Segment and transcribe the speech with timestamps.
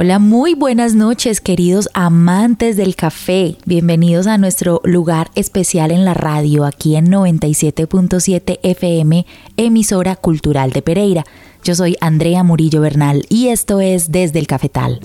[0.00, 3.56] Hola, muy buenas noches queridos amantes del café.
[3.66, 10.82] Bienvenidos a nuestro lugar especial en la radio aquí en 97.7 FM, emisora cultural de
[10.82, 11.24] Pereira.
[11.64, 15.00] Yo soy Andrea Murillo Bernal y esto es Desde el Cafetal.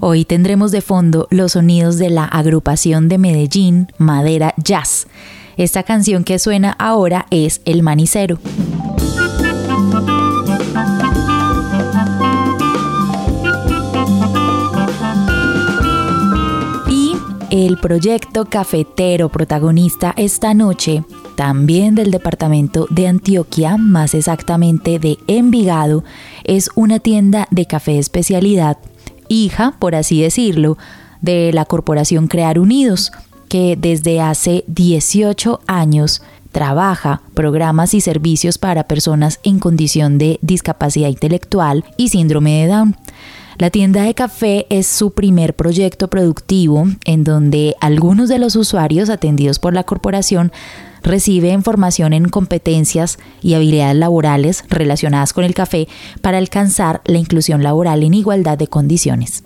[0.00, 5.08] Hoy tendremos de fondo los sonidos de la agrupación de Medellín, Madera Jazz.
[5.58, 8.38] Esta canción que suena ahora es El Manicero.
[17.66, 21.02] El proyecto cafetero protagonista esta noche,
[21.34, 26.04] también del departamento de Antioquia, más exactamente de Envigado,
[26.44, 28.78] es una tienda de café especialidad,
[29.28, 30.78] hija, por así decirlo,
[31.20, 33.10] de la corporación Crear Unidos,
[33.48, 36.22] que desde hace 18 años
[36.52, 42.96] trabaja programas y servicios para personas en condición de discapacidad intelectual y síndrome de Down.
[43.58, 49.10] La tienda de café es su primer proyecto productivo en donde algunos de los usuarios
[49.10, 50.52] atendidos por la corporación
[51.02, 55.88] reciben formación en competencias y habilidades laborales relacionadas con el café
[56.22, 59.42] para alcanzar la inclusión laboral en igualdad de condiciones.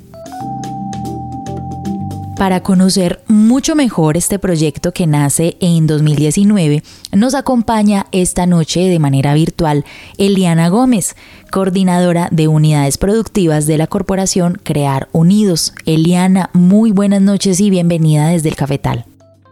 [2.36, 6.82] Para conocer mucho mejor este proyecto que nace en 2019,
[7.12, 9.84] nos acompaña esta noche de manera virtual
[10.18, 11.14] Eliana Gómez,
[11.50, 15.74] coordinadora de unidades productivas de la corporación Crear Unidos.
[15.86, 19.04] Eliana, muy buenas noches y bienvenida desde el Cafetal.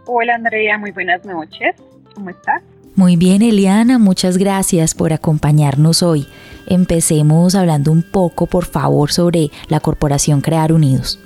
[0.06, 1.76] Hola Andrea, muy buenas noches.
[2.14, 2.62] ¿Cómo estás?
[2.96, 6.26] Muy bien, Eliana, muchas gracias por acompañarnos hoy.
[6.66, 11.20] Empecemos hablando un poco, por favor, sobre la corporación Crear Unidos.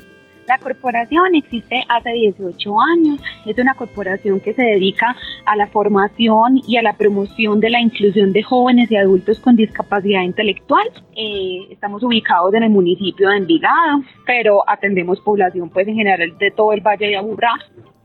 [0.47, 3.21] La corporación existe hace 18 años.
[3.47, 5.17] Es una corporación que se dedica
[5.47, 9.57] a la formación y a la promoción de la inclusión de jóvenes y adultos con
[9.57, 10.87] discapacidad intelectual.
[11.17, 16.51] Eh, estamos ubicados en el municipio de Envigado, pero atendemos población pues en general de
[16.51, 17.53] todo el Valle de Aburrá.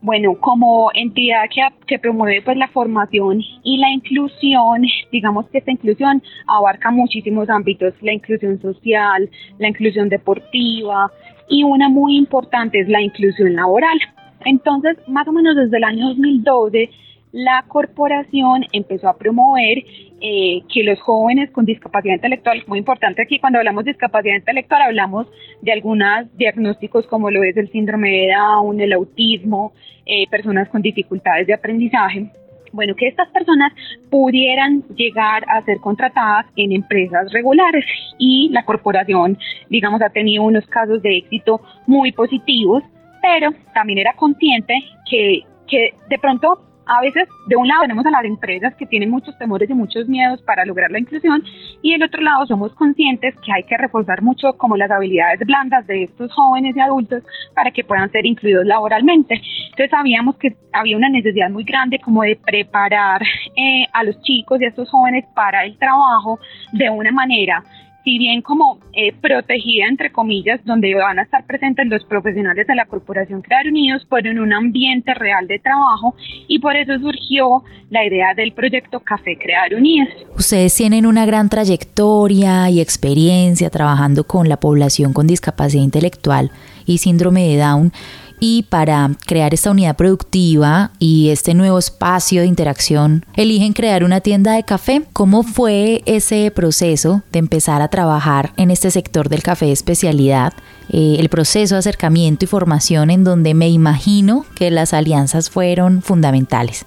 [0.02, 5.72] Bueno, como entidad que, que, promueve pues la formación y la inclusión, digamos que esta
[5.72, 11.12] inclusión abarca muchísimos ámbitos, la inclusión social, la inclusión deportiva,
[11.50, 13.98] y una muy importante es la inclusión laboral.
[14.46, 16.88] Entonces, más o menos desde el año 2012,
[17.32, 19.84] la corporación empezó a promover
[20.22, 24.82] eh, que los jóvenes con discapacidad intelectual, muy importante aquí cuando hablamos de discapacidad intelectual
[24.82, 25.26] hablamos
[25.62, 29.72] de algunos diagnósticos como lo es el síndrome de Down, el autismo,
[30.06, 32.30] eh, personas con dificultades de aprendizaje,
[32.72, 33.72] bueno, que estas personas
[34.10, 37.84] pudieran llegar a ser contratadas en empresas regulares
[38.18, 39.38] y la corporación,
[39.68, 42.82] digamos, ha tenido unos casos de éxito muy positivos,
[43.22, 44.74] pero también era consciente
[45.08, 49.10] que, que de pronto a veces de un lado tenemos a las empresas que tienen
[49.10, 51.40] muchos temores y muchos miedos para lograr la inclusión
[51.82, 55.86] y del otro lado somos conscientes que hay que reforzar mucho como las habilidades blandas
[55.86, 57.22] de estos jóvenes y adultos
[57.54, 59.40] para que puedan ser incluidos laboralmente.
[59.66, 63.22] Entonces sabíamos que había una necesidad muy grande como de preparar
[63.56, 66.40] eh, a los chicos y a estos jóvenes para el trabajo
[66.72, 67.62] de una manera
[68.04, 72.74] si bien como eh, protegida, entre comillas, donde van a estar presentes los profesionales de
[72.74, 76.14] la Corporación Crear Unidos, pero en un ambiente real de trabajo
[76.48, 80.08] y por eso surgió la idea del proyecto Café Crear Unidos.
[80.36, 86.50] Ustedes tienen una gran trayectoria y experiencia trabajando con la población con discapacidad intelectual
[86.86, 87.92] y síndrome de Down
[88.40, 94.20] y para crear esta unidad productiva y este nuevo espacio de interacción, eligen crear una
[94.20, 95.02] tienda de café.
[95.12, 100.54] ¿Cómo fue ese proceso de empezar a trabajar en este sector del café especialidad?
[100.88, 106.02] Eh, el proceso de acercamiento y formación en donde me imagino que las alianzas fueron
[106.02, 106.84] fundamentales.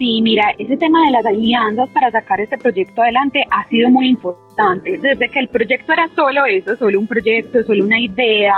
[0.00, 4.08] Sí, mira, ese tema de las alianzas para sacar este proyecto adelante ha sido muy
[4.08, 4.96] importante.
[4.96, 8.54] Desde que el proyecto era solo eso, solo un proyecto, solo una idea,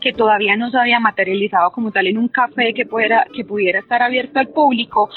[0.00, 3.80] que todavía no se había materializado como tal en un café que pudiera, que pudiera
[3.80, 5.10] estar abierto al público,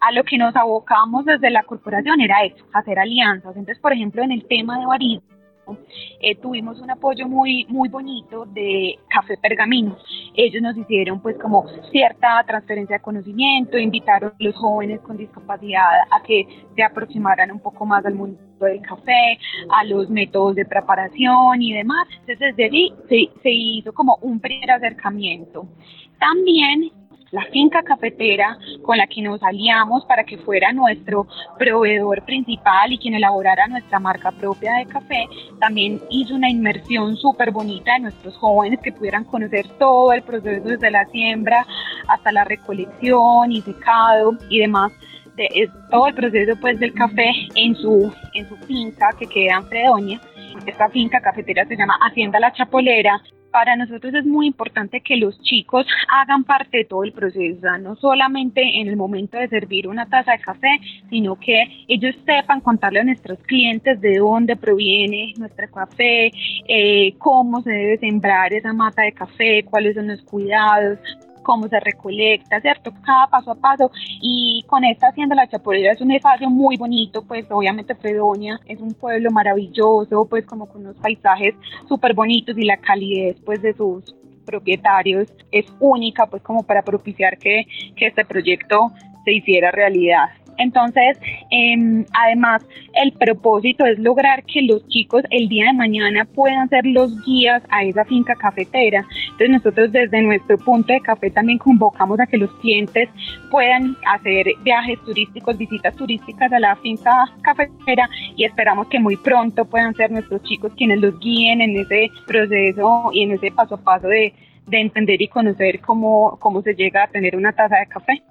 [0.00, 3.56] a lo que nos abocamos desde la corporación era eso, hacer alianzas.
[3.56, 5.35] Entonces, por ejemplo, en el tema de barismo,
[6.20, 9.96] eh, tuvimos un apoyo muy, muy bonito de Café Pergamino.
[10.34, 16.02] Ellos nos hicieron pues como cierta transferencia de conocimiento, invitaron a los jóvenes con discapacidad
[16.10, 19.38] a que se aproximaran un poco más al mundo del café,
[19.70, 22.06] a los métodos de preparación y demás.
[22.20, 25.66] Entonces desde allí se, se hizo como un primer acercamiento.
[26.18, 26.90] También
[27.30, 31.26] la finca cafetera con la que nos aliamos para que fuera nuestro
[31.58, 35.26] proveedor principal y quien elaborara nuestra marca propia de café,
[35.60, 40.68] también hizo una inmersión súper bonita de nuestros jóvenes que pudieran conocer todo el proceso
[40.68, 41.66] desde la siembra
[42.08, 44.92] hasta la recolección y secado y demás.
[45.36, 49.66] De, todo el proceso pues del café en su, en su finca que queda en
[49.66, 50.20] Fredonia.
[50.64, 53.20] Esta finca cafetera se llama Hacienda La Chapolera
[53.56, 57.96] para nosotros es muy importante que los chicos hagan parte de todo el proceso, no
[57.96, 63.00] solamente en el momento de servir una taza de café, sino que ellos sepan contarle
[63.00, 66.30] a nuestros clientes de dónde proviene nuestro café,
[66.68, 70.98] eh, cómo se debe sembrar esa mata de café, cuáles son los cuidados,
[71.46, 72.90] cómo se recolecta, ¿cierto?
[73.04, 73.92] Cada paso a paso.
[74.20, 78.80] Y con esta hacienda La Chapolera es un espacio muy bonito, pues obviamente Fredonia es
[78.80, 81.54] un pueblo maravilloso, pues como con unos paisajes
[81.88, 87.38] súper bonitos y la calidez pues de sus propietarios es única pues como para propiciar
[87.38, 87.66] que
[87.96, 88.90] este proyecto
[89.24, 90.30] se hiciera realidad.
[90.58, 91.18] Entonces,
[91.50, 96.86] em, además, el propósito es lograr que los chicos el día de mañana puedan ser
[96.86, 99.04] los guías a esa finca cafetera.
[99.24, 103.08] Entonces, nosotros desde nuestro punto de café también convocamos a que los clientes
[103.50, 109.64] puedan hacer viajes turísticos, visitas turísticas a la finca cafetera y esperamos que muy pronto
[109.64, 113.78] puedan ser nuestros chicos quienes los guíen en ese proceso y en ese paso a
[113.78, 114.32] paso de,
[114.66, 118.22] de entender y conocer cómo, cómo se llega a tener una taza de café.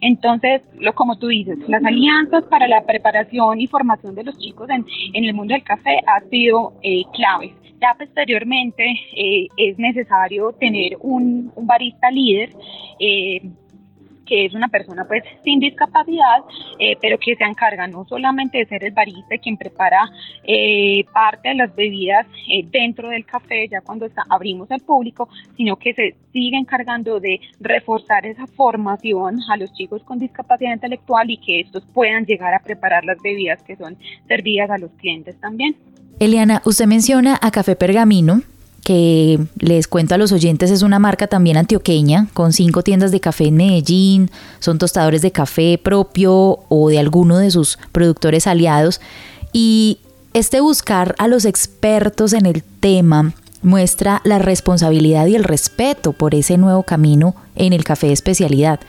[0.00, 4.68] Entonces, lo como tú dices, las alianzas para la preparación y formación de los chicos
[4.70, 7.52] en, en el mundo del café ha sido eh, claves.
[7.80, 8.84] Ya posteriormente
[9.16, 12.50] eh, es necesario tener un, un barista líder
[12.98, 13.42] eh,
[14.24, 16.42] que es una persona pues sin discapacidad,
[16.78, 20.10] eh, pero que se encarga no solamente de ser el barista quien prepara
[20.42, 25.28] eh, parte de las bebidas eh, dentro del café ya cuando está, abrimos al público,
[25.56, 31.30] sino que se sigue encargando de reforzar esa formación a los chicos con discapacidad intelectual
[31.30, 33.96] y que estos puedan llegar a preparar las bebidas que son
[34.26, 35.76] servidas a los clientes también.
[36.20, 38.42] Eliana, usted menciona a Café Pergamino,
[38.84, 43.20] que les cuento a los oyentes es una marca también antioqueña, con cinco tiendas de
[43.20, 49.00] café en Medellín, son tostadores de café propio o de alguno de sus productores aliados.
[49.52, 49.98] Y
[50.34, 53.32] este buscar a los expertos en el tema
[53.62, 58.80] muestra la responsabilidad y el respeto por ese nuevo camino en el café de especialidad.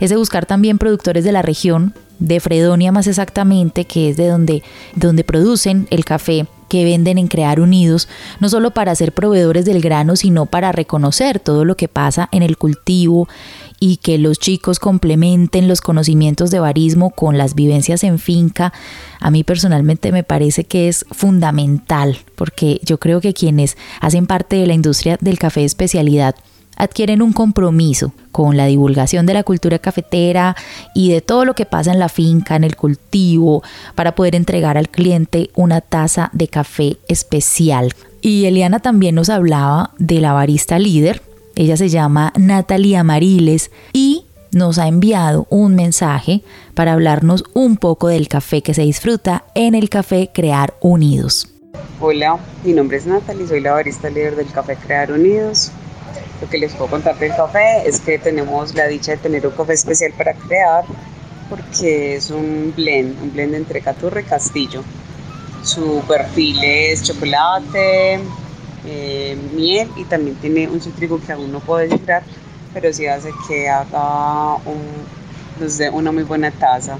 [0.00, 4.28] Es de buscar también productores de la región, de Fredonia más exactamente, que es de
[4.28, 4.62] donde,
[4.94, 8.08] donde producen el café que venden en Crear Unidos,
[8.40, 12.42] no solo para ser proveedores del grano, sino para reconocer todo lo que pasa en
[12.42, 13.28] el cultivo
[13.80, 18.72] y que los chicos complementen los conocimientos de barismo con las vivencias en finca,
[19.18, 24.56] a mí personalmente me parece que es fundamental, porque yo creo que quienes hacen parte
[24.56, 26.36] de la industria del café de especialidad
[26.82, 30.56] adquieren un compromiso con la divulgación de la cultura cafetera
[30.94, 33.62] y de todo lo que pasa en la finca, en el cultivo,
[33.94, 37.92] para poder entregar al cliente una taza de café especial.
[38.20, 41.22] Y Eliana también nos hablaba de la barista líder,
[41.54, 46.42] ella se llama Natalia Mariles y nos ha enviado un mensaje
[46.74, 51.48] para hablarnos un poco del café que se disfruta en el café Crear Unidos.
[52.00, 55.70] Hola, mi nombre es Natalie, soy la barista líder del café Crear Unidos.
[56.42, 59.52] Lo que les puedo contar del café es que tenemos la dicha de tener un
[59.52, 60.84] café especial para crear
[61.48, 64.82] porque es un blend, un blend entre Caturra y Castillo.
[65.62, 68.18] Su perfil es chocolate,
[68.84, 72.24] eh, miel y también tiene un citrico que aún no puedo descifrar,
[72.74, 74.82] pero sí hace que haga un,
[75.60, 76.96] nos dé una muy buena taza.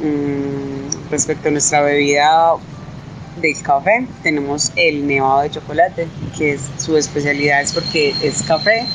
[0.00, 2.54] Mm, respecto a nuestra bebida
[3.40, 4.06] del café.
[4.22, 8.86] Tenemos el nevado de chocolate, que es su especialidad es porque es café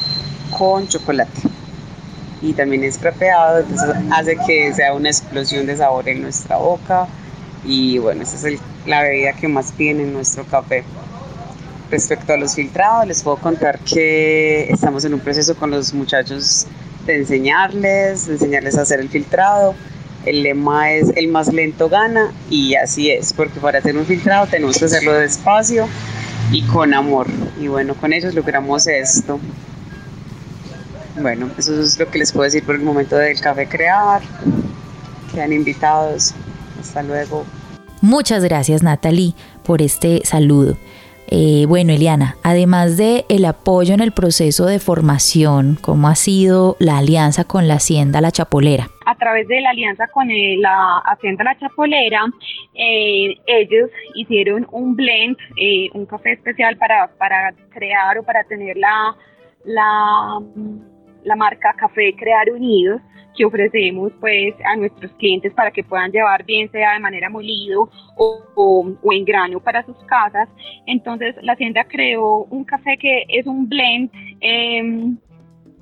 [0.57, 1.41] con chocolate.
[2.41, 7.07] Y también es crepeado, entonces hace que sea una explosión de sabor en nuestra boca.
[7.65, 10.83] Y bueno, esa es la bebida que más tiene en nuestro café.
[11.89, 16.67] Respecto a los filtrados, les puedo contar que estamos en un proceso con los muchachos
[17.05, 19.75] de enseñarles, de enseñarles a hacer el filtrado
[20.25, 24.47] el lema es el más lento gana y así es, porque para hacer un filtrado
[24.47, 25.87] tenemos que hacerlo despacio
[26.51, 27.27] y con amor.
[27.59, 29.39] Y bueno, con ellos logramos esto.
[31.21, 34.21] Bueno, eso es lo que les puedo decir por el momento del café crear.
[35.33, 36.33] Quedan invitados.
[36.79, 37.45] Hasta luego.
[38.01, 40.77] Muchas gracias Natalie por este saludo.
[41.27, 46.75] Eh, bueno, Eliana, además de el apoyo en el proceso de formación, ¿cómo ha sido
[46.79, 48.89] la alianza con la Hacienda La Chapolera?
[49.05, 52.25] A través de la alianza con la Hacienda La Chapolera,
[52.73, 58.77] eh, ellos hicieron un blend, eh, un café especial para, para crear o para tener
[58.77, 59.15] la,
[59.65, 60.39] la,
[61.23, 63.01] la marca Café Crear Unidos
[63.35, 67.89] que ofrecemos pues a nuestros clientes para que puedan llevar bien sea de manera molido
[68.15, 70.47] o, o, en grano para sus casas.
[70.85, 75.17] Entonces la hacienda creó un café que es un blend em,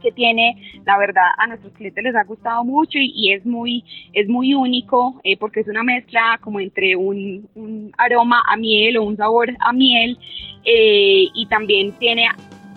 [0.02, 4.28] que tiene, la verdad, a nuestros clientes les ha gustado mucho y, es muy es
[4.28, 9.16] muy único eh, porque es una mezcla como entre un, aroma a miel o un
[9.16, 10.18] sabor a miel
[10.66, 12.28] eh, y también tiene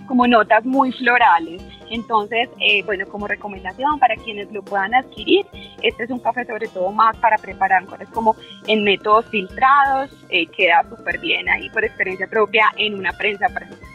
[0.07, 1.62] como notas muy florales.
[1.91, 5.47] Entonces, eh, bueno, como recomendación para quienes lo puedan adquirir,
[5.83, 8.37] este es un café sobre todo más para preparar es como
[8.67, 13.47] en métodos filtrados, eh, queda súper bien ahí por experiencia propia en una prensa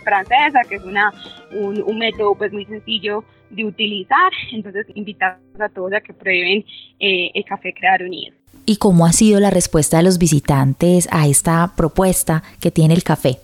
[0.03, 1.11] francesa, que es una,
[1.51, 4.31] un, método pues muy sencillo de utilizar.
[4.51, 6.65] Entonces, invitamos a todos a que prueben
[6.99, 8.35] eh, el café Crear Unido.
[8.65, 13.03] ¿Y cómo ha sido la respuesta de los visitantes a esta propuesta que tiene el
[13.03, 13.39] café?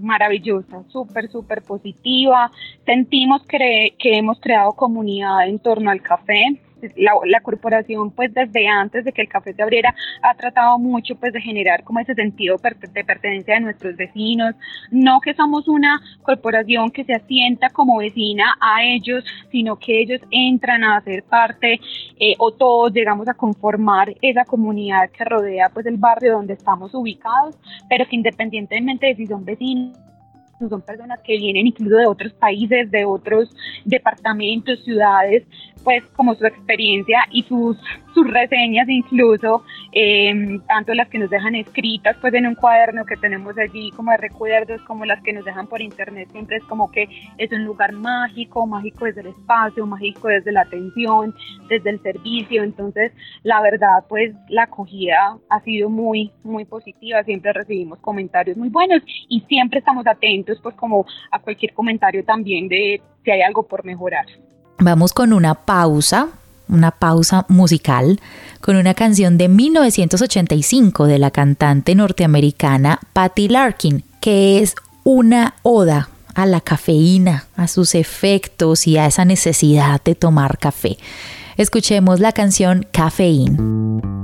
[0.00, 2.50] Maravillosa, súper, súper positiva.
[2.84, 6.60] Sentimos que, que hemos creado comunidad en torno al café
[6.96, 11.32] la, corporación pues desde antes de que el café se abriera ha tratado mucho pues
[11.32, 12.56] de generar como ese sentido
[12.92, 14.54] de pertenencia de nuestros vecinos,
[14.90, 20.20] no que somos una corporación que se asienta como vecina a ellos, sino que ellos
[20.30, 21.80] entran a hacer parte
[22.18, 26.94] eh, o todos llegamos a conformar esa comunidad que rodea pues el barrio donde estamos
[26.94, 27.56] ubicados,
[27.88, 29.96] pero que independientemente de si son vecinos
[30.58, 35.44] son personas que vienen incluso de otros países, de otros departamentos, ciudades,
[35.84, 37.76] pues como su experiencia y sus,
[38.18, 43.16] sus reseñas incluso, eh, tanto las que nos dejan escritas pues en un cuaderno que
[43.16, 46.90] tenemos allí como de recuerdos, como las que nos dejan por internet, siempre es como
[46.90, 47.08] que
[47.38, 51.32] es un lugar mágico, mágico desde el espacio, mágico desde la atención,
[51.68, 53.12] desde el servicio, entonces
[53.44, 59.00] la verdad pues la acogida ha sido muy, muy positiva, siempre recibimos comentarios muy buenos
[59.28, 63.84] y siempre estamos atentos pues como a cualquier comentario también de si hay algo por
[63.84, 64.26] mejorar.
[64.80, 66.28] Vamos con una pausa,
[66.68, 68.20] una pausa musical,
[68.60, 76.08] con una canción de 1985 de la cantante norteamericana Patty Larkin, que es una oda
[76.34, 80.98] a la cafeína, a sus efectos y a esa necesidad de tomar café.
[81.56, 84.17] Escuchemos la canción Cafeína.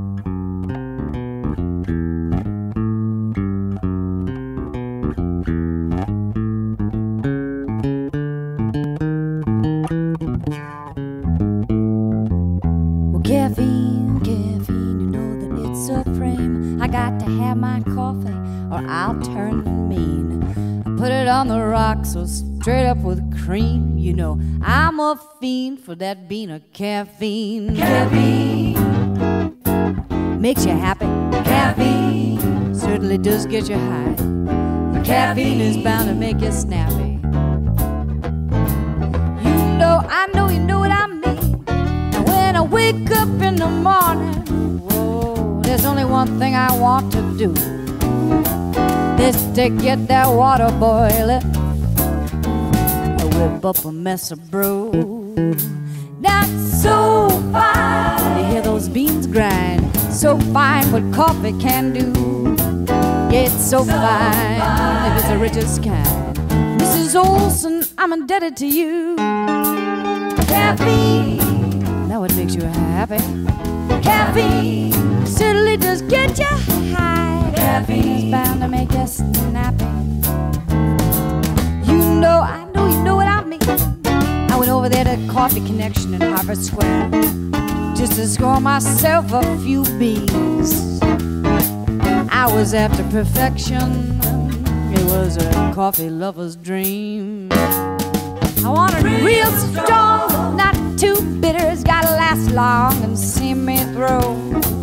[21.26, 23.97] On the rocks or straight up with cream.
[23.97, 27.75] You know, I'm a fiend for that bean of caffeine.
[27.76, 28.75] Caffeine
[30.38, 31.07] makes you happy.
[31.45, 34.14] Caffeine certainly does get you high.
[35.02, 37.19] Caffeine is bound to make you snappy.
[39.49, 41.64] You know, I know you know what I mean.
[41.69, 47.11] And when I wake up in the morning, whoa, there's only one thing I want
[47.12, 47.54] to do
[49.25, 51.43] this to get that water boiling.
[53.19, 54.90] I whip up a mess of brew.
[56.21, 58.38] That's so fine.
[58.38, 59.97] You hear those beans grind.
[60.12, 62.12] So fine what coffee can do.
[63.35, 66.37] It's so, so fine, fine if it's the richest kind.
[66.78, 67.14] Mrs.
[67.16, 69.16] Olson, I'm indebted to you.
[70.52, 73.23] Caffeine, that what makes you happy.
[74.02, 74.93] Caffeine
[75.26, 76.45] certainly does get you
[76.95, 79.84] high caffeine's bound to make you snappy.
[81.90, 83.61] You know, I know you know what I mean.
[84.50, 87.11] I went over there to Coffee Connection in Harvard Square
[87.94, 91.00] just to score myself a few beans.
[92.30, 94.18] I was after perfection.
[94.92, 97.49] It was a coffee lover's dream.
[97.52, 101.66] I want it real strong, not too bitter.
[101.70, 104.74] It's gotta last long and see me through.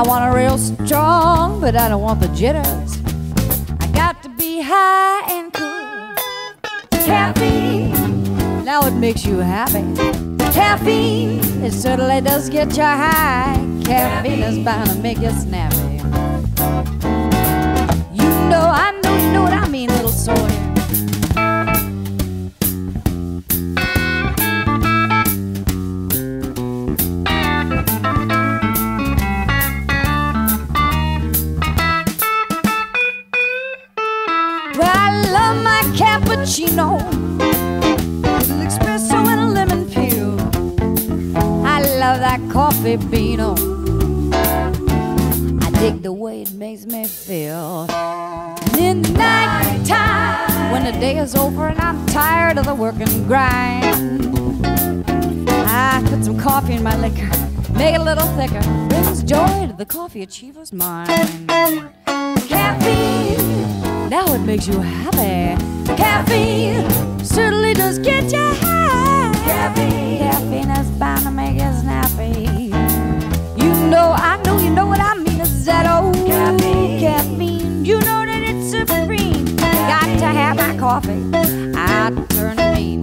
[0.00, 2.98] I want a real strong, but I don't want the jitters.
[3.80, 6.14] I got to be high and cool.
[7.04, 9.84] Caffeine, now it makes you happy.
[10.54, 13.62] Caffeine, it certainly does get you high.
[13.84, 15.98] caffeine is bound to make you snappy.
[18.14, 20.59] You know, I know, you know what I mean, little soy.
[42.80, 43.52] Coffee beano.
[44.32, 47.86] I dig the way it makes me feel.
[47.90, 52.74] And in the night time, when the day is over and I'm tired of the
[52.74, 54.64] work and grind,
[55.68, 57.28] I put some coffee in my liquor,
[57.74, 61.08] make it a little thicker, brings joy to the coffee achiever's mind.
[62.48, 65.62] Caffeine, now it makes you happy.
[65.96, 66.88] Caffeine
[67.22, 69.32] certainly does get you high.
[69.44, 72.59] Caffeine, caffeine is bound to make you snappy.
[73.90, 75.40] Know, I know, you know what I mean.
[75.40, 77.00] Is that old caffeine?
[77.00, 79.56] Caffeine, you know that it's supreme.
[79.56, 81.20] Got to have my coffee.
[81.74, 83.02] I turn it mean.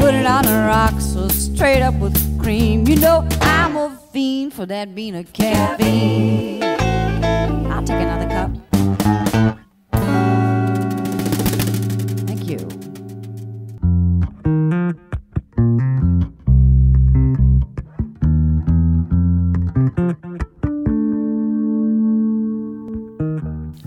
[0.00, 2.86] Put it on the rocks, so straight up with cream.
[2.86, 6.62] You know, I'm a fiend for that bean of caffeine.
[6.62, 9.59] I'll take another cup.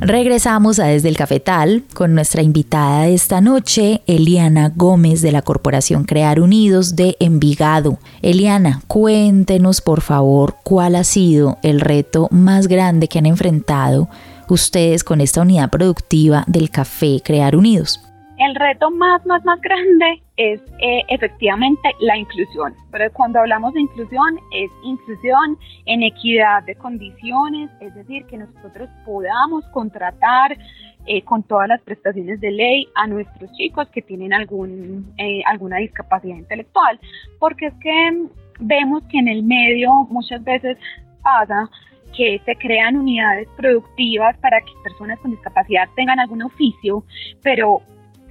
[0.06, 5.42] Regresamos a Desde el Cafetal con nuestra invitada de esta noche, Eliana Gómez de la
[5.42, 8.00] Corporación Crear Unidos de Envigado.
[8.22, 14.10] Eliana, cuéntenos por favor cuál ha sido el reto más grande que han enfrentado
[14.50, 18.03] ustedes con esta unidad productiva del café Crear Unidos.
[18.38, 22.74] El reto más, más, más grande es eh, efectivamente la inclusión.
[22.92, 28.90] Pero cuando hablamos de inclusión, es inclusión en equidad de condiciones, es decir, que nosotros
[29.06, 30.58] podamos contratar
[31.06, 35.78] eh, con todas las prestaciones de ley a nuestros chicos que tienen algún, eh, alguna
[35.78, 37.00] discapacidad intelectual.
[37.40, 38.28] Porque es que
[38.60, 40.78] vemos que en el medio muchas veces
[41.22, 41.70] pasa
[42.16, 47.04] que se crean unidades productivas para que personas con discapacidad tengan algún oficio,
[47.42, 47.82] pero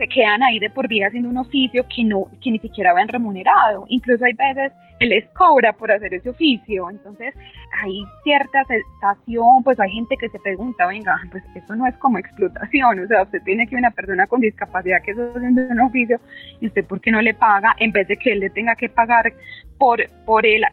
[0.03, 3.07] se quedan ahí de por vida haciendo un oficio que no que ni siquiera ven
[3.07, 3.85] remunerado.
[3.87, 6.91] Incluso hay veces que les cobra por hacer ese oficio.
[6.91, 7.33] Entonces
[7.81, 12.19] hay cierta sensación, pues hay gente que se pregunta, venga, pues eso no es como
[12.19, 12.99] explotación.
[12.99, 16.19] O sea, usted tiene que una persona con discapacidad que está haciendo un oficio
[16.61, 18.89] y usted por qué no le paga en vez de que él le tenga que
[18.89, 19.33] pagar
[19.79, 20.65] por, por él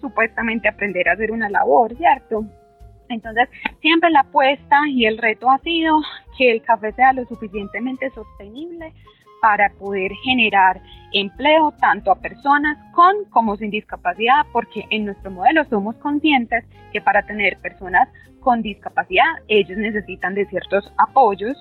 [0.00, 2.44] supuestamente aprender a hacer una labor, ¿cierto?
[3.08, 3.48] Entonces,
[3.80, 6.00] siempre la apuesta y el reto ha sido
[6.36, 8.92] que el café sea lo suficientemente sostenible
[9.40, 10.80] para poder generar
[11.12, 17.00] empleo tanto a personas con como sin discapacidad, porque en nuestro modelo somos conscientes que
[17.00, 18.08] para tener personas
[18.40, 21.56] con discapacidad ellos necesitan de ciertos apoyos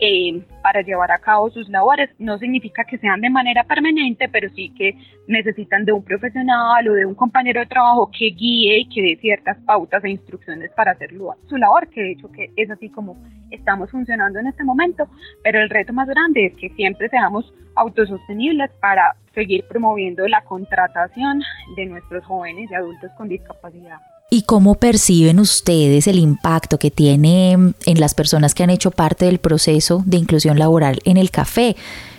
[0.00, 2.10] eh, para llevar a cabo sus labores.
[2.18, 6.94] No significa que sean de manera permanente, pero sí que necesitan de un profesional o
[6.94, 10.92] de un compañero de trabajo que guíe y que dé ciertas pautas e instrucciones para
[10.92, 11.10] hacer
[11.48, 13.16] su labor, que de hecho que es así como
[13.50, 15.06] estamos funcionando en este momento,
[15.42, 21.42] pero el reto más grande es que siempre seamos autosostenibles para seguir promoviendo la contratación
[21.76, 23.98] de nuestros jóvenes y adultos con discapacidad.
[24.32, 29.24] ¿Y cómo perciben ustedes el impacto que tiene en las personas que han hecho parte
[29.24, 31.74] del proceso de inclusión laboral en el café?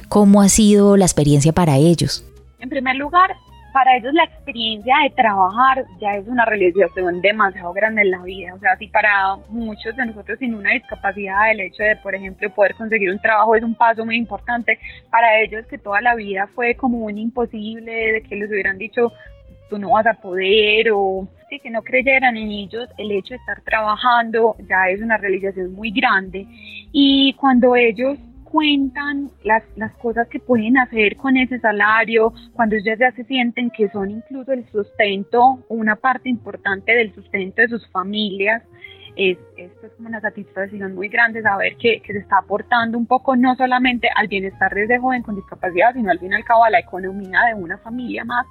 [0.10, 2.30] ¿Cómo ha sido la experiencia para ellos?
[2.60, 3.32] En primer lugar,
[3.72, 8.56] para ellos la experiencia de trabajar ya es una realización demasiado grande en la vida.
[8.56, 12.50] O sea, si para muchos de nosotros sin una discapacidad el hecho de, por ejemplo,
[12.50, 16.50] poder conseguir un trabajo es un paso muy importante, para ellos que toda la vida
[16.56, 19.14] fue como un imposible, de que les hubieran dicho,
[19.70, 21.26] tú no vas a poder o
[21.60, 25.92] que no creyeran en ellos, el hecho de estar trabajando ya es una realización muy
[25.92, 26.48] grande.
[26.92, 32.98] Y cuando ellos cuentan las, las cosas que pueden hacer con ese salario, cuando ellos
[33.00, 37.88] ya se sienten que son incluso el sustento, una parte importante del sustento de sus
[37.90, 38.64] familias,
[39.16, 43.36] es, es como una satisfacción muy grande saber que, que, se está aportando un poco
[43.36, 46.64] no solamente al bienestar de ese joven con discapacidad, sino al fin y al cabo
[46.64, 48.46] a la economía de una familia más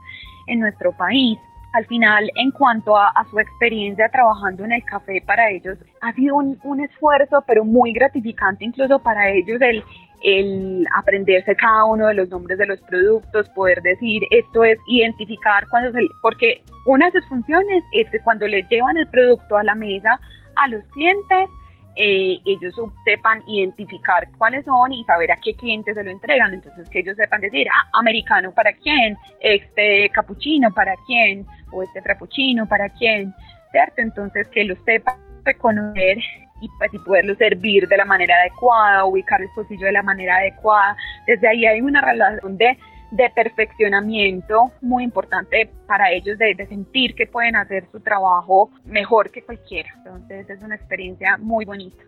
[0.46, 1.38] en nuestro país.
[1.72, 6.12] Al final, en cuanto a, a su experiencia trabajando en el café para ellos, ha
[6.14, 9.84] sido un, un esfuerzo, pero muy gratificante incluso para ellos el,
[10.22, 15.66] el aprenderse cada uno de los nombres de los productos, poder decir esto es identificar
[15.70, 19.64] cuando se, porque una de sus funciones es que cuando le llevan el producto a
[19.64, 20.20] la mesa
[20.56, 21.48] a los clientes,
[21.96, 22.74] eh, ellos
[23.04, 26.54] sepan identificar cuáles son y saber a qué clientes se lo entregan.
[26.54, 32.02] Entonces, que ellos sepan decir, ah, americano para quién, este capuchino para quién, o este
[32.02, 33.34] frappuccino para quién.
[33.70, 34.00] ¿cierto?
[34.02, 36.18] Entonces que los sepa reconocer
[36.60, 40.36] y pues y poderlo servir de la manera adecuada, ubicar el pocillo de la manera
[40.36, 40.96] adecuada.
[41.26, 42.76] Desde ahí hay una relación de,
[43.10, 49.30] de perfeccionamiento muy importante para ellos, de, de, sentir que pueden hacer su trabajo mejor
[49.30, 49.90] que cualquiera.
[49.96, 52.02] Entonces es una experiencia muy bonita.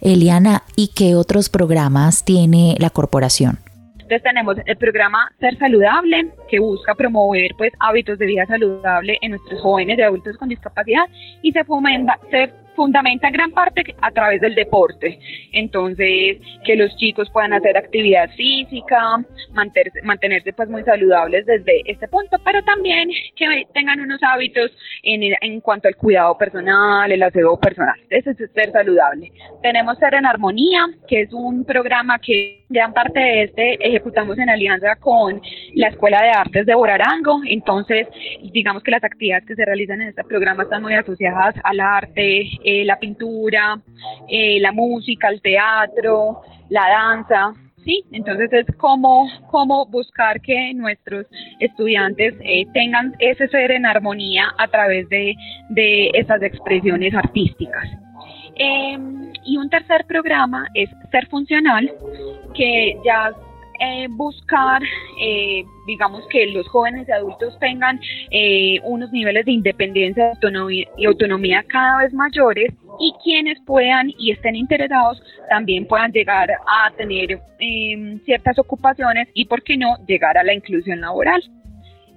[0.00, 3.58] Eliana, ¿y qué otros programas tiene la corporación?
[3.94, 9.30] Entonces tenemos el programa Ser Saludable, que busca promover pues hábitos de vida saludable en
[9.30, 11.04] nuestros jóvenes y adultos con discapacidad
[11.40, 15.18] y se fomenta, se fundamenta en gran parte a través del deporte.
[15.52, 22.08] Entonces, que los chicos puedan hacer actividad física, mantenerse, mantenerse pues muy saludables desde este
[22.08, 24.70] punto, pero también que tengan unos hábitos
[25.02, 27.98] en, en cuanto al cuidado personal, el aseo personal.
[28.10, 29.32] Ese es ser saludable.
[29.62, 34.50] Tenemos Ser en Armonía, que es un programa que gran parte de este ejecutamos en
[34.50, 35.40] alianza con
[35.74, 37.40] la Escuela de Artes de Borarango.
[37.46, 38.08] Entonces,
[38.52, 42.48] digamos que las actividades que se realizan en este programa están muy asociadas al arte,
[42.64, 43.80] eh, la pintura,
[44.28, 47.52] eh, la música, el teatro, la danza.
[47.84, 51.26] Sí, entonces es como, como buscar que nuestros
[51.60, 55.34] estudiantes eh, tengan ese ser en armonía a través de,
[55.68, 57.84] de esas expresiones artísticas.
[58.56, 61.92] Em, y un tercer programa es Ser Funcional,
[62.54, 63.32] que ya
[63.80, 64.82] eh, buscar,
[65.20, 71.06] eh, digamos, que los jóvenes y adultos tengan eh, unos niveles de independencia autonomía, y
[71.06, 77.40] autonomía cada vez mayores y quienes puedan y estén interesados también puedan llegar a tener
[77.58, 81.42] em, ciertas ocupaciones y, ¿por qué no?, llegar a la inclusión laboral.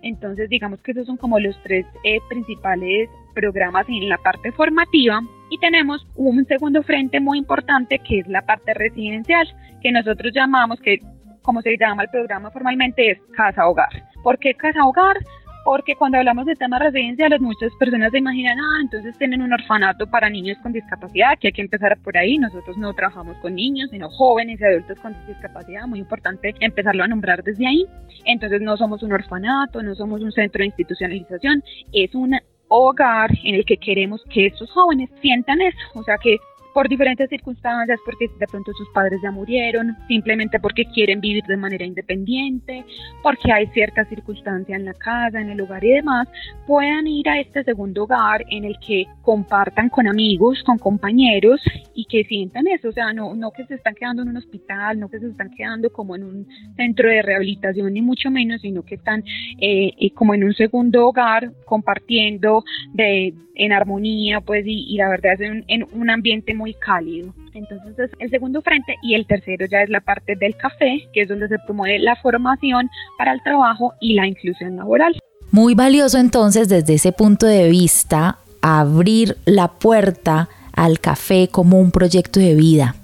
[0.03, 1.85] Entonces, digamos que esos son como los tres
[2.29, 8.27] principales programas en la parte formativa y tenemos un segundo frente muy importante que es
[8.27, 9.47] la parte residencial,
[9.81, 11.01] que nosotros llamamos, que
[11.47, 13.87] como se llama el programa formalmente, es Casa Hogar.
[14.21, 15.15] ¿Por qué Casa Hogar?
[15.63, 20.05] Porque cuando hablamos de temas residenciales, muchas personas se imaginan, ah, entonces tienen un orfanato
[20.07, 22.37] para niños con discapacidad, que hay que empezar por ahí.
[22.37, 25.87] Nosotros no trabajamos con niños, sino jóvenes y adultos con discapacidad.
[25.87, 27.85] Muy importante empezarlo a nombrar desde ahí.
[28.25, 33.55] Entonces no somos un orfanato, no somos un centro de institucionalización, es un hogar en
[33.55, 36.37] el que queremos que estos jóvenes sientan eso, o sea, que
[36.77, 41.57] por diferentes circunstancias, porque de pronto sus padres ya murieron, simplemente porque quieren vivir de
[41.57, 42.85] manera independiente,
[43.23, 46.27] porque hay cierta circunstancia en la casa, en el hogar y demás,
[46.67, 51.59] puedan ir a este segundo hogar en el que compartan con amigos, con compañeros
[51.95, 54.99] y que sientan eso, o sea, no, no que se están quedando en un hospital,
[54.99, 58.83] no que se están quedando como en un centro de rehabilitación, ni mucho menos, sino
[58.83, 59.23] que están
[59.59, 62.63] eh, eh, como en un segundo hogar compartiendo
[62.93, 67.33] de, en armonía, pues, y, la verdad es en, en un ambiente muy cálido.
[67.53, 71.21] Entonces es el segundo frente y el tercero ya es la parte del café, que
[71.21, 75.19] es donde se promueve la formación para el trabajo y la inclusión laboral.
[75.51, 81.91] Muy valioso entonces desde ese punto de vista abrir la puerta al café como un
[81.91, 82.95] proyecto de vida.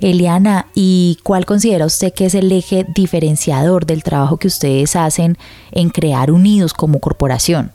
[0.00, 5.36] Eliana, ¿y cuál considera usted que es el eje diferenciador del trabajo que ustedes hacen
[5.72, 7.72] en crear Unidos como corporación?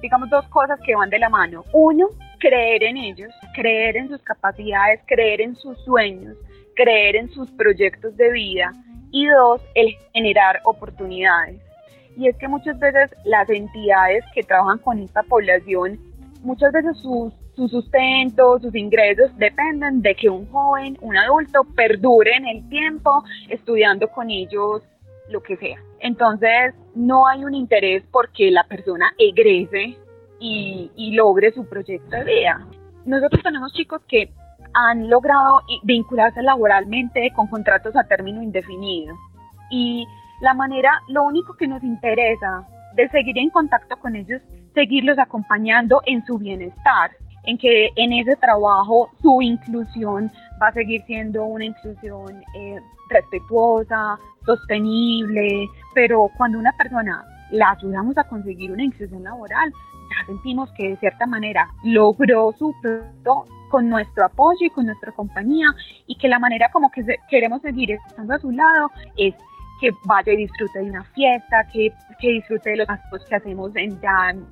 [0.00, 1.64] Digamos dos cosas que van de la mano.
[1.72, 2.08] Uno,
[2.40, 6.36] creer en ellos, creer en sus capacidades, creer en sus sueños,
[6.74, 8.72] creer en sus proyectos de vida.
[9.12, 11.60] Y dos, el generar oportunidades.
[12.16, 15.98] Y es que muchas veces las entidades que trabajan con esta población,
[16.42, 22.34] muchas veces sus, su sustento, sus ingresos dependen de que un joven, un adulto, perdure
[22.36, 24.82] en el tiempo estudiando con ellos
[25.28, 25.78] lo que sea.
[26.00, 29.96] Entonces, no hay un interés porque la persona egrese
[30.40, 32.66] y, logre su proyecto de vida.
[33.04, 34.32] Nosotros tenemos chicos que
[34.72, 39.14] han logrado vincularse laboralmente con contratos a término indefinido.
[39.70, 40.06] Y
[40.40, 44.40] la manera, lo único que nos interesa de seguir en contacto con ellos,
[44.74, 47.10] seguirlos acompañando en su bienestar,
[47.44, 50.30] en que en ese trabajo su inclusión
[50.62, 58.16] va a seguir siendo una inclusión eh, respetuosa, sostenible, pero cuando una persona la ayudamos
[58.18, 59.72] a conseguir una inclusión laboral,
[60.26, 65.66] sentimos que de cierta manera logró su producto con nuestro apoyo y con nuestra compañía
[66.06, 69.34] y que la manera como que queremos seguir estando a su lado es
[69.80, 73.74] que vaya y disfrute de una fiesta, que, que disfrute de los actos que hacemos
[73.76, 73.98] en,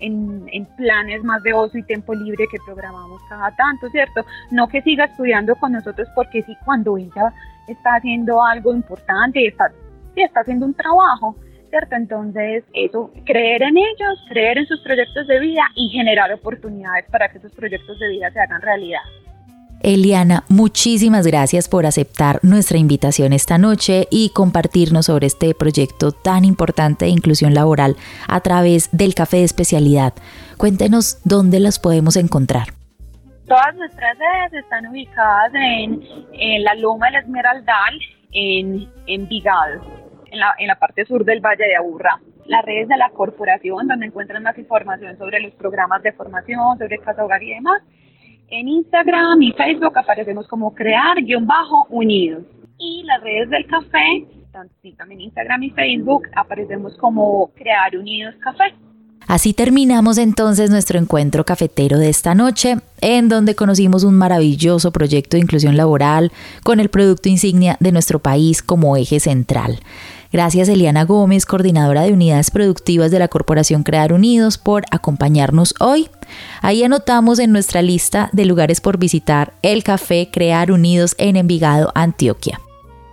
[0.01, 4.25] en, en, planes más de ocio y tiempo libre que programamos cada tanto, ¿cierto?
[4.51, 7.33] No que siga estudiando con nosotros porque sí, cuando ella
[7.67, 9.71] está haciendo algo importante, está,
[10.17, 11.37] está haciendo un trabajo,
[11.71, 11.95] ¿cierto?
[11.95, 17.29] Entonces, eso, creer en ellos, creer en sus proyectos de vida y generar oportunidades para
[17.29, 19.03] que esos proyectos de vida se hagan realidad.
[19.81, 26.45] Eliana, muchísimas gracias por aceptar nuestra invitación esta noche y compartirnos sobre este proyecto tan
[26.45, 30.15] importante de inclusión laboral a través del café de especialidad.
[30.57, 32.69] Cuéntenos dónde las podemos encontrar.
[33.47, 37.99] Todas nuestras sedes están ubicadas en, la Loma del Esmeraldal,
[38.33, 39.81] en Envigado,
[40.31, 43.87] en la, en la parte sur del Valle de Aburrá las redes de la corporación,
[43.87, 47.83] donde encuentran más información sobre los programas de formación, sobre casa hogar y demás.
[48.49, 52.45] En Instagram y Facebook aparecemos como crear-unidos.
[52.79, 54.25] Y las redes del café,
[54.97, 58.75] también Instagram y Facebook, aparecemos como Crear Unidos Café.
[59.27, 65.37] Así terminamos entonces nuestro encuentro cafetero de esta noche, en donde conocimos un maravilloso proyecto
[65.37, 66.33] de inclusión laboral
[66.65, 69.81] con el producto insignia de nuestro país como eje central.
[70.33, 76.09] Gracias Eliana Gómez, coordinadora de unidades productivas de la Corporación Crear Unidos, por acompañarnos hoy.
[76.61, 81.91] Ahí anotamos en nuestra lista de lugares por visitar el Café Crear Unidos en Envigado,
[81.95, 82.61] Antioquia.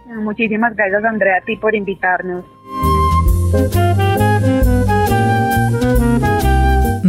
[0.06, 2.46] Muchísimas gracias Andrea a ti por invitarnos.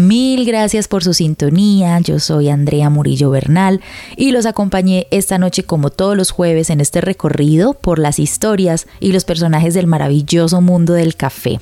[0.06, 1.98] Mil gracias por su sintonía.
[1.98, 3.80] Yo soy Andrea Murillo Bernal
[4.16, 8.86] y los acompañé esta noche como todos los jueves en este recorrido por las historias
[9.00, 11.58] y los personajes del maravilloso mundo del café.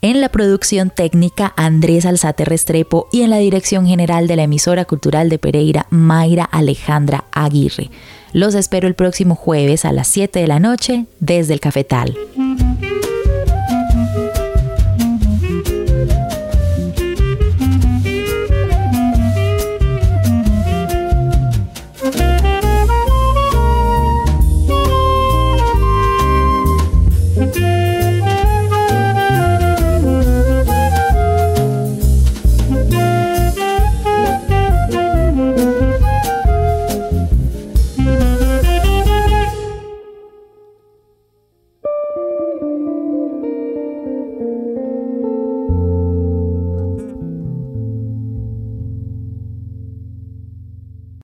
[0.00, 4.86] En la producción técnica Andrés Alzate Restrepo y en la dirección general de la emisora
[4.86, 7.90] cultural de Pereira Mayra Alejandra Aguirre.
[8.32, 12.16] Los espero el próximo jueves a las 7 de la noche desde el Cafetal.